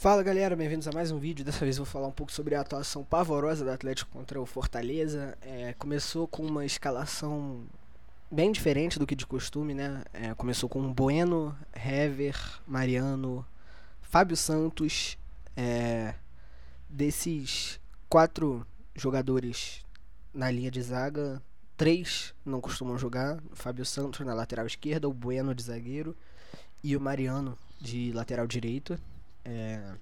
[0.00, 1.44] Fala galera, bem-vindos a mais um vídeo.
[1.44, 5.36] Dessa vez vou falar um pouco sobre a atuação pavorosa do Atlético contra o Fortaleza.
[5.42, 7.66] É, começou com uma escalação
[8.30, 10.02] bem diferente do que de costume, né?
[10.14, 12.34] É, começou com Bueno, Hever,
[12.66, 13.44] Mariano,
[14.00, 15.18] Fábio Santos.
[15.54, 16.14] É,
[16.88, 17.78] desses
[18.08, 19.84] quatro jogadores
[20.32, 21.42] na linha de zaga,
[21.76, 23.38] três não costumam jogar.
[23.52, 26.16] Fábio Santos na lateral esquerda, o Bueno de zagueiro
[26.82, 28.98] e o Mariano de lateral direito.
[29.44, 29.94] É,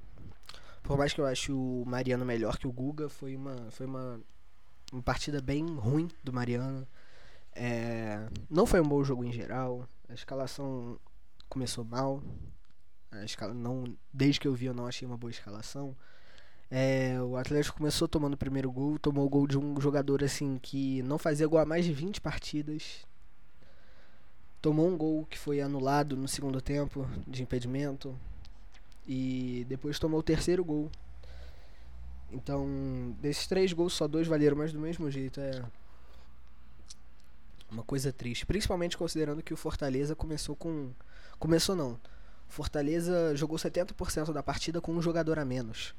[0.82, 4.21] por mais que eu ache o Mariano melhor que o Guga, foi uma, foi uma,
[4.93, 6.86] uma partida bem ruim do Mariano.
[7.54, 9.86] É, não foi um bom jogo em geral.
[10.08, 10.99] A escalação
[11.49, 12.22] começou mal.
[13.11, 15.96] A escala, não, desde que eu vi, eu não achei uma boa escalação.
[16.71, 20.58] É, o Atlético começou tomando o primeiro gol, tomou o gol de um jogador assim
[20.61, 23.07] que não fazia gol há mais de 20 partidas.
[24.61, 28.14] Tomou um gol que foi anulado no segundo tempo de impedimento.
[29.08, 30.90] E depois tomou o terceiro gol.
[32.30, 35.41] Então, desses três gols, só dois valeram, mas do mesmo jeito.
[35.41, 35.64] É
[37.70, 38.46] uma coisa triste.
[38.46, 40.91] Principalmente considerando que o Fortaleza começou com.
[41.38, 41.98] Começou não.
[42.48, 45.94] Fortaleza jogou 70% da partida com um jogador a menos.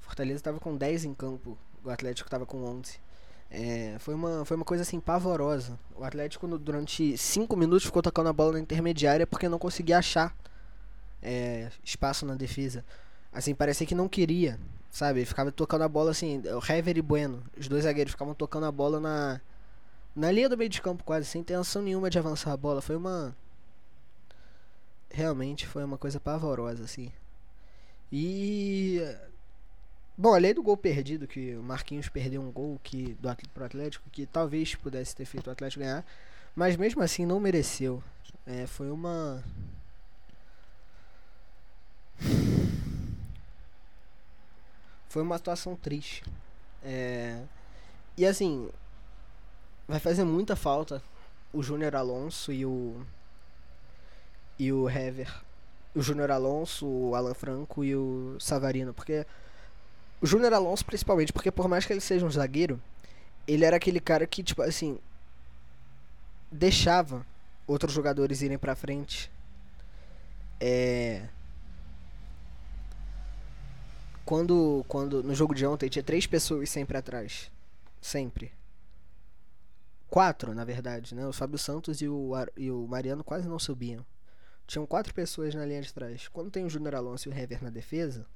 [0.00, 2.98] Fortaleza estava com 10 em campo, o Atlético estava com 11.
[3.50, 5.78] É, foi, uma, foi uma coisa assim pavorosa.
[5.94, 10.34] O Atlético durante 5 minutos ficou tocando a bola na intermediária porque não conseguia achar
[11.22, 12.84] é, espaço na defesa.
[13.32, 14.58] Assim, parecia que não queria,
[14.90, 15.24] sabe?
[15.24, 18.72] Ficava tocando a bola assim, o Hever e Bueno, os dois zagueiros ficavam tocando a
[18.72, 19.40] bola na
[20.16, 22.82] na linha do meio de campo quase, sem intenção nenhuma de avançar a bola.
[22.82, 23.36] Foi uma
[25.10, 27.12] realmente foi uma coisa pavorosa assim.
[28.10, 29.00] E
[30.16, 34.08] bom, além do gol perdido que o Marquinhos perdeu um gol que do pro Atlético
[34.10, 36.04] que talvez pudesse ter feito o Atlético ganhar,
[36.56, 38.02] mas mesmo assim não mereceu.
[38.46, 39.44] É, foi uma
[45.08, 46.22] foi uma atuação triste.
[46.82, 47.42] É...
[48.16, 48.68] E assim,
[49.86, 51.02] vai fazer muita falta
[51.52, 53.00] o Júnior Alonso e o.
[54.58, 55.32] E o Hever.
[55.94, 58.92] O Júnior Alonso, o Alan Franco e o Savarino.
[58.92, 59.26] Porque.
[60.20, 62.80] O Júnior Alonso, principalmente, porque por mais que ele seja um zagueiro,
[63.46, 64.98] ele era aquele cara que, tipo assim.
[66.50, 67.26] Deixava
[67.66, 69.30] outros jogadores irem pra frente.
[70.60, 71.28] É
[74.28, 77.50] quando, quando no jogo de ontem tinha três pessoas sempre atrás.
[77.98, 78.52] Sempre.
[80.10, 81.26] Quatro, na verdade, né?
[81.26, 84.04] O Fábio Santos e o, e o Mariano quase não subiam.
[84.66, 86.28] Tinham quatro pessoas na linha de trás.
[86.28, 88.26] Quando tem o Júnior Alonso e o Hever na defesa,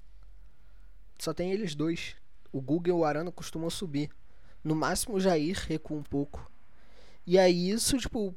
[1.19, 2.17] só tem eles dois.
[2.51, 4.09] O Guga e o Arana costumam subir.
[4.65, 6.51] No máximo o Jair recua um pouco.
[7.27, 8.35] E aí isso, tipo.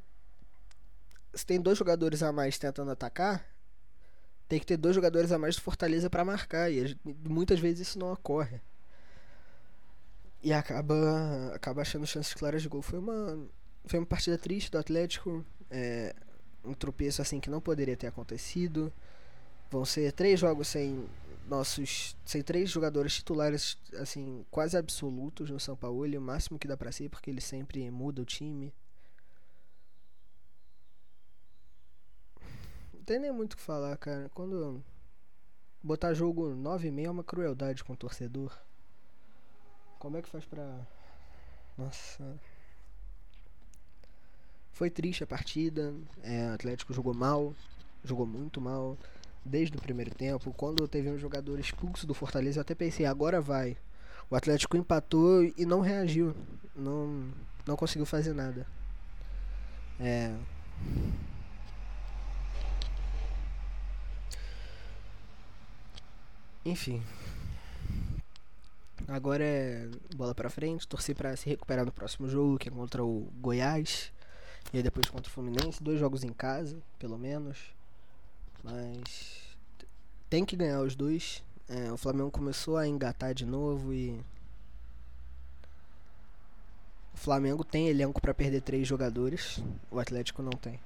[1.33, 3.47] Se tem dois jogadores a mais tentando atacar,
[4.47, 6.71] tem que ter dois jogadores a mais do Fortaleza para marcar.
[6.71, 8.61] E muitas vezes isso não ocorre.
[10.43, 12.81] E acaba, acaba achando chances claras de gol.
[12.81, 13.47] Foi uma,
[13.85, 15.43] foi uma partida triste do Atlético.
[15.71, 16.15] É,
[16.63, 18.91] um tropeço assim que não poderia ter acontecido.
[19.71, 21.07] Vão ser três jogos sem
[21.47, 26.75] nossos sem três jogadores titulares assim quase absolutos no São Paulo, o máximo que dá
[26.75, 28.73] para ser porque ele sempre muda o time.
[33.05, 34.29] Tem nem muito o que falar, cara.
[34.33, 34.83] Quando
[35.81, 38.51] botar jogo 9 e meia é uma crueldade com o torcedor.
[39.99, 40.79] Como é que faz pra.
[41.77, 42.39] Nossa.
[44.71, 45.93] Foi triste a partida.
[46.23, 47.53] É, o Atlético jogou mal.
[48.03, 48.97] Jogou muito mal.
[49.43, 50.51] Desde o primeiro tempo.
[50.53, 53.77] Quando teve um jogador expulso do Fortaleza, eu até pensei, agora vai.
[54.29, 56.35] O Atlético empatou e não reagiu.
[56.75, 57.31] Não,
[57.65, 58.67] não conseguiu fazer nada.
[59.99, 60.35] É.
[66.65, 67.03] Enfim.
[69.07, 73.03] Agora é bola pra frente, torcer pra se recuperar no próximo jogo, que é contra
[73.03, 74.11] o Goiás.
[74.73, 75.83] E aí depois contra o Fluminense.
[75.83, 77.59] Dois jogos em casa, pelo menos.
[78.63, 79.55] Mas
[80.27, 81.43] tem que ganhar os dois.
[81.69, 84.19] É, o Flamengo começou a engatar de novo e.
[87.13, 90.79] O Flamengo tem elenco para perder três jogadores, o Atlético não tem.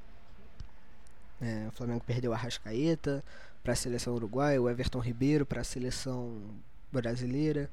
[1.41, 3.23] É, o Flamengo perdeu a Rascaeta
[3.63, 6.41] para a seleção uruguaia, o Everton Ribeiro para a seleção
[6.91, 7.69] brasileira.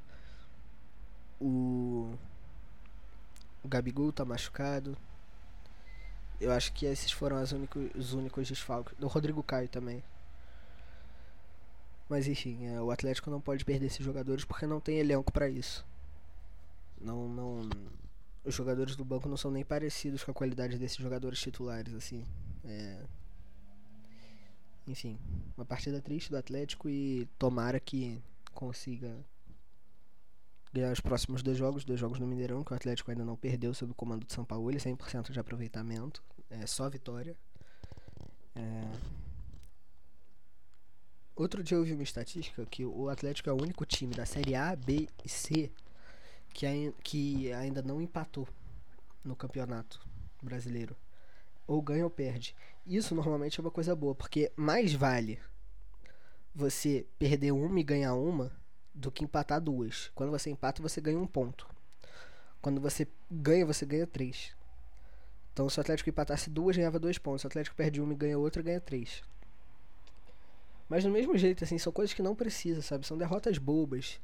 [1.40, 2.14] O,
[3.62, 4.96] o Gabigol tá machucado.
[6.40, 7.42] Eu acho que esses foram
[7.94, 8.94] os únicos desfalques.
[9.00, 10.02] O Rodrigo Caio também.
[12.08, 15.48] Mas enfim, é, o Atlético não pode perder esses jogadores porque não tem elenco para
[15.48, 15.84] isso.
[17.00, 17.68] Não, não,
[18.44, 22.24] os jogadores do banco não são nem parecidos com a qualidade desses jogadores titulares assim.
[22.64, 22.98] É,
[24.86, 25.18] enfim,
[25.56, 28.20] uma partida triste do Atlético e tomara que
[28.52, 29.16] consiga
[30.72, 33.72] ganhar os próximos dois jogos, dois jogos no Mineirão, que o Atlético ainda não perdeu
[33.74, 37.36] sob o comando de São Paulo, 100% de aproveitamento, é só vitória.
[38.54, 38.92] É...
[41.34, 44.54] Outro dia eu vi uma estatística que o Atlético é o único time da Série
[44.54, 45.70] A, B e C
[46.54, 48.48] que, que ainda não empatou
[49.22, 50.00] no campeonato
[50.42, 50.96] brasileiro.
[51.66, 52.54] Ou ganha ou perde.
[52.86, 55.40] Isso normalmente é uma coisa boa, porque mais vale
[56.54, 58.52] você perder uma e ganhar uma
[58.94, 60.10] do que empatar duas.
[60.14, 61.68] Quando você empata, você ganha um ponto.
[62.62, 64.56] Quando você ganha, você ganha três.
[65.52, 67.42] Então, se o Atlético empatasse duas, ganhava dois pontos.
[67.42, 69.22] Se o Atlético perde uma e ganha outra, ganha três.
[70.88, 73.06] Mas do mesmo jeito, assim, são coisas que não precisa, sabe?
[73.06, 74.20] São derrotas bobas.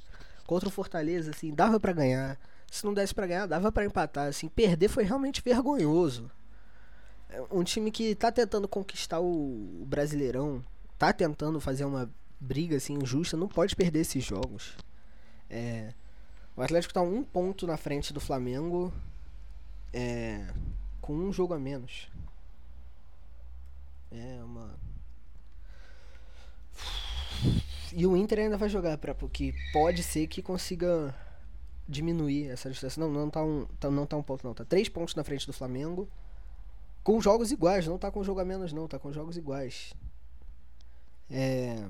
[0.46, 2.38] Contra o Fortaleza, assim, dava para ganhar.
[2.70, 4.48] Se não desse para ganhar, dava para empatar, assim.
[4.48, 6.30] Perder foi realmente vergonhoso.
[7.32, 10.62] É um time que tá tentando conquistar o Brasileirão,
[10.98, 14.76] tá tentando fazer uma briga assim injusta, não pode perder esses jogos.
[15.48, 15.94] É,
[16.54, 18.92] o Atlético tá um ponto na frente do Flamengo,
[19.92, 20.46] é,
[21.00, 22.10] com um jogo a menos.
[24.10, 24.78] É uma
[27.94, 31.14] e o Inter ainda vai jogar para porque pode ser que consiga
[31.86, 32.98] diminuir essa distância.
[32.98, 35.46] Não, não tá um, tá, não tá um ponto não, tá três pontos na frente
[35.46, 36.08] do Flamengo.
[37.02, 39.92] Com jogos iguais, não tá com jogo a menos não, tá com jogos iguais.
[41.30, 41.84] É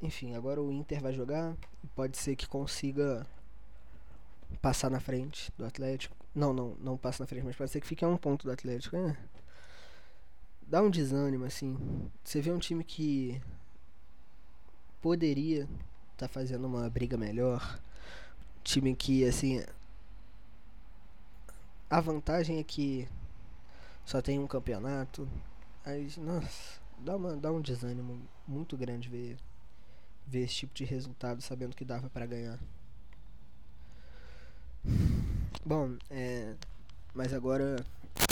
[0.00, 1.56] Enfim, agora o Inter vai jogar
[1.94, 3.26] pode ser que consiga
[4.60, 6.14] passar na frente do Atlético.
[6.34, 8.52] Não, não, não passa na frente, mas pode ser que fique a um ponto do
[8.52, 8.96] Atlético.
[8.96, 9.16] É
[10.66, 11.76] dá um desânimo, assim.
[12.24, 13.40] Você vê um time que
[15.00, 15.62] poderia
[16.12, 17.80] estar tá fazendo uma briga melhor.
[18.64, 19.62] Time que, assim.
[21.88, 23.08] A vantagem é que
[24.04, 25.28] só tem um campeonato.
[25.84, 29.36] Aí, nossa, dá, uma, dá um desânimo muito grande ver,
[30.26, 32.58] ver esse tipo de resultado sabendo que dava para ganhar.
[35.64, 36.54] Bom, é,
[37.14, 37.84] mas agora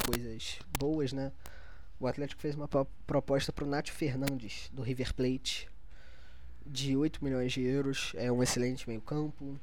[0.05, 1.33] coisas boas, né?
[1.99, 2.69] O Atlético fez uma
[3.07, 5.69] proposta para o Nath Fernandes, do River Plate,
[6.67, 8.13] de 8 milhões de euros.
[8.17, 9.59] É um excelente meio-campo.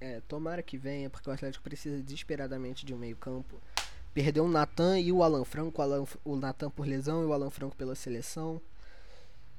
[0.00, 3.60] É, tomara que venha, porque o Atlético precisa desesperadamente de um meio-campo.
[4.14, 7.32] Perdeu o Natan e o Alan Franco, o, Alan, o Natan por lesão e o
[7.32, 8.60] Alan Franco pela seleção.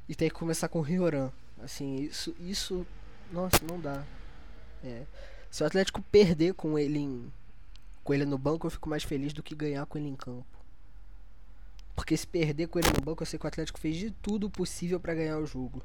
[0.09, 1.31] E tem que começar com o Rioran.
[1.61, 2.85] Assim, isso, isso,
[3.31, 4.03] nossa, não dá.
[4.83, 5.05] É.
[5.49, 7.31] Se o Atlético perder com ele em,
[8.03, 10.45] com ele no banco, eu fico mais feliz do que ganhar com ele em campo.
[11.95, 14.49] Porque se perder com ele no banco, eu sei que o Atlético fez de tudo
[14.49, 15.83] possível para ganhar o jogo.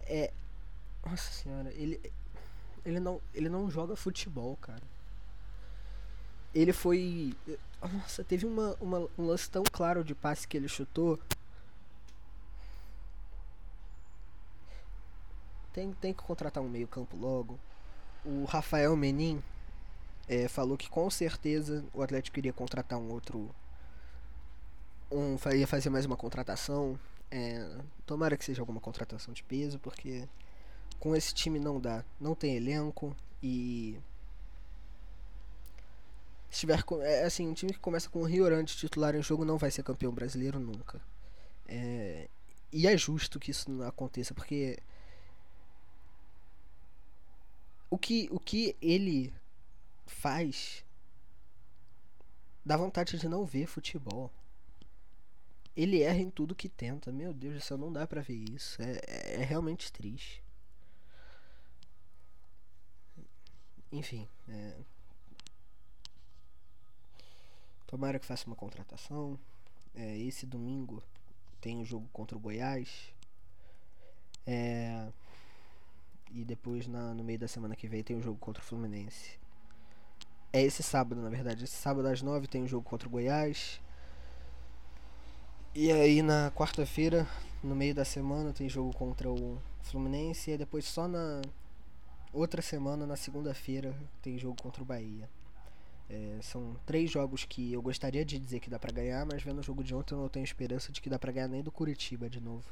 [0.00, 0.32] É.
[1.06, 2.00] Nossa senhora, ele.
[2.84, 4.82] Ele não, ele não joga futebol, cara.
[6.54, 7.34] Ele foi.
[7.80, 11.18] Nossa, teve uma, uma, um lance tão claro de passe que ele chutou.
[15.72, 17.58] Tem, tem que contratar um meio-campo logo.
[18.24, 19.42] O Rafael Menin
[20.28, 23.50] é, falou que com certeza o Atlético iria contratar um outro
[25.10, 26.98] um, ia fazer mais uma contratação.
[27.30, 27.66] É,
[28.06, 30.28] tomara que seja alguma contratação de peso, porque
[31.02, 32.04] com esse time não dá.
[32.20, 33.98] Não tem elenco e.
[36.48, 36.80] Se tiver.
[37.00, 39.68] É assim, um time que começa com o Rioran de titular em jogo não vai
[39.72, 41.02] ser campeão brasileiro nunca.
[41.66, 42.28] É,
[42.70, 44.78] e é justo que isso não aconteça, porque.
[47.90, 49.34] O que, o que ele
[50.06, 50.84] faz
[52.64, 54.30] dá vontade de não ver futebol
[55.76, 57.10] ele erra em tudo que tenta.
[57.10, 58.80] Meu Deus do céu, não dá pra ver isso.
[58.80, 60.41] É, é, é realmente triste.
[63.92, 64.26] Enfim.
[64.48, 64.74] É...
[67.86, 69.38] Tomara que faça uma contratação.
[69.94, 71.02] É, esse domingo
[71.60, 73.12] tem o um jogo contra o Goiás.
[74.46, 75.08] É...
[76.30, 78.66] E depois na, no meio da semana que vem tem o um jogo contra o
[78.66, 79.38] Fluminense.
[80.50, 81.64] É esse sábado, na verdade.
[81.64, 83.78] Esse sábado às nove tem o um jogo contra o Goiás.
[85.74, 87.26] E aí na quarta-feira,
[87.62, 91.42] no meio da semana, tem jogo contra o Fluminense e depois só na
[92.32, 95.28] outra semana, na segunda-feira, tem jogo contra o Bahia.
[96.08, 99.60] É, são três jogos que eu gostaria de dizer que dá para ganhar, mas vendo
[99.60, 101.72] o jogo de ontem eu não tenho esperança de que dá para ganhar nem do
[101.72, 102.64] Curitiba de novo.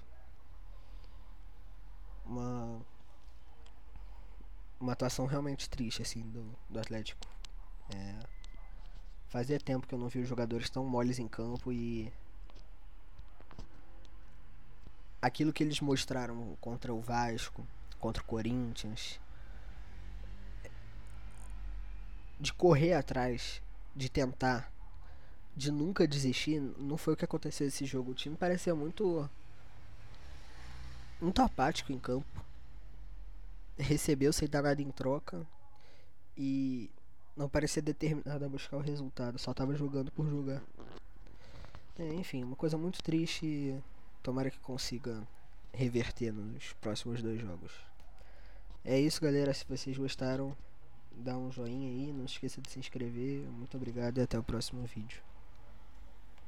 [2.26, 2.80] Uma
[4.78, 7.20] uma atuação realmente triste assim do, do Atlético.
[7.94, 8.18] É,
[9.28, 12.12] fazia tempo que eu não vi os jogadores tão moles em campo e
[15.20, 17.66] aquilo que eles mostraram contra o Vasco,
[17.98, 19.20] contra o Corinthians,
[22.40, 23.60] de correr atrás,
[23.94, 24.72] de tentar,
[25.54, 28.12] de nunca desistir, não foi o que aconteceu nesse jogo.
[28.12, 29.28] O time parecia muito.
[31.20, 32.26] muito apático em campo.
[33.78, 35.46] Recebeu sem dar nada em troca.
[36.36, 36.90] E
[37.36, 40.62] não parecia determinado a buscar o resultado, só tava jogando por jogar.
[41.98, 43.78] É, enfim, uma coisa muito triste.
[44.22, 45.22] Tomara que consiga
[45.72, 47.72] reverter nos próximos dois jogos.
[48.84, 49.52] É isso, galera.
[49.52, 50.56] Se vocês gostaram,
[51.20, 52.12] dá um joinha aí.
[52.12, 53.48] Não esqueça de se inscrever.
[53.50, 55.22] Muito obrigado e até o próximo vídeo.